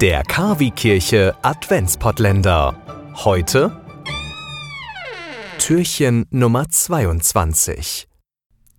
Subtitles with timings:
[0.00, 2.74] Der Kavi-Kirche Adventspottländer.
[3.16, 3.82] Heute
[5.58, 8.08] Türchen Nummer 22.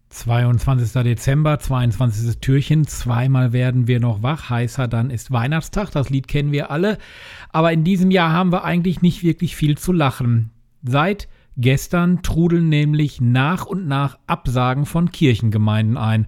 [0.10, 1.04] 22.
[1.04, 2.40] Dezember, 22.
[2.40, 2.88] Türchen.
[2.88, 4.50] Zweimal werden wir noch wach.
[4.50, 5.92] Heißer dann ist Weihnachtstag.
[5.92, 6.98] Das Lied kennen wir alle.
[7.50, 10.50] Aber in diesem Jahr haben wir eigentlich nicht wirklich viel zu lachen.
[10.82, 11.28] Seit
[11.58, 16.28] Gestern trudeln nämlich nach und nach Absagen von Kirchengemeinden ein.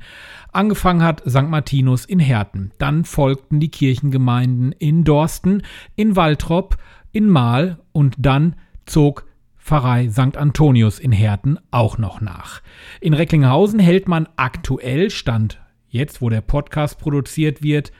[0.51, 1.49] Angefangen hat St.
[1.49, 5.63] Martinus in Herten, dann folgten die Kirchengemeinden in Dorsten,
[5.95, 6.77] in Waltrop,
[7.13, 8.55] in Mahl und dann
[8.85, 9.25] zog
[9.57, 10.35] Pfarrei St.
[10.35, 12.61] Antonius in Herten auch noch nach.
[12.99, 17.93] In Recklinghausen hält man aktuell Stand, jetzt wo der Podcast produziert wird,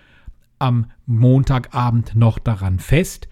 [0.60, 3.30] am Montagabend noch daran fest,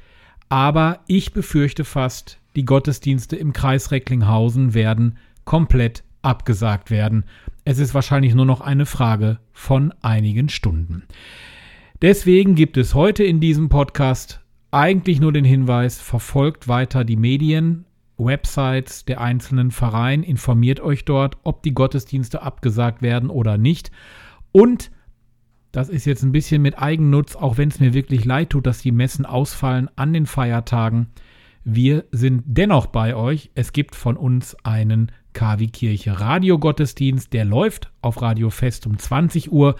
[0.47, 7.25] aber ich befürchte fast, die Gottesdienste im Kreis Recklinghausen werden komplett abgesagt werden.
[7.63, 11.03] Es ist wahrscheinlich nur noch eine Frage von einigen Stunden.
[12.01, 17.85] Deswegen gibt es heute in diesem Podcast eigentlich nur den Hinweis, verfolgt weiter die Medien,
[18.17, 23.91] Websites der einzelnen Vereine, informiert euch dort, ob die Gottesdienste abgesagt werden oder nicht.
[24.51, 24.91] Und
[25.71, 28.81] das ist jetzt ein bisschen mit Eigennutz, auch wenn es mir wirklich leid tut, dass
[28.81, 31.07] die Messen ausfallen an den Feiertagen.
[31.63, 33.51] Wir sind dennoch bei euch.
[33.53, 39.51] Es gibt von uns einen KW Kirche Radiogottesdienst, der läuft auf Radio Fest um 20
[39.51, 39.75] Uhr.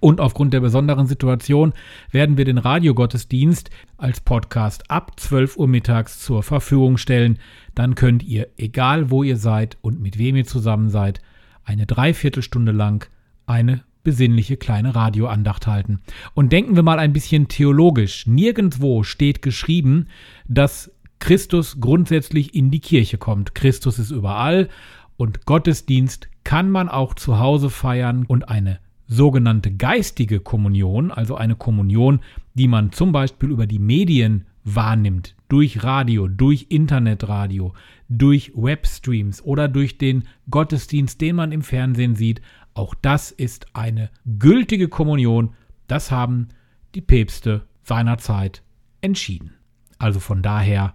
[0.00, 1.72] Und aufgrund der besonderen Situation
[2.10, 7.38] werden wir den Radiogottesdienst als Podcast ab 12 Uhr mittags zur Verfügung stellen.
[7.74, 11.20] Dann könnt ihr, egal wo ihr seid und mit wem ihr zusammen seid,
[11.64, 13.08] eine Dreiviertelstunde lang
[13.46, 16.00] eine besinnliche kleine Radioandacht halten.
[16.34, 18.26] Und denken wir mal ein bisschen theologisch.
[18.26, 20.08] Nirgendwo steht geschrieben,
[20.48, 23.54] dass Christus grundsätzlich in die Kirche kommt.
[23.54, 24.68] Christus ist überall
[25.16, 31.56] und Gottesdienst kann man auch zu Hause feiern und eine sogenannte geistige Kommunion, also eine
[31.56, 32.20] Kommunion,
[32.54, 37.74] die man zum Beispiel über die Medien wahrnimmt, durch Radio, durch Internetradio,
[38.08, 42.40] durch Webstreams oder durch den Gottesdienst, den man im Fernsehen sieht,
[42.74, 45.54] auch das ist eine gültige Kommunion.
[45.86, 46.48] Das haben
[46.94, 48.62] die Päpste seinerzeit
[49.00, 49.54] entschieden.
[49.98, 50.94] Also von daher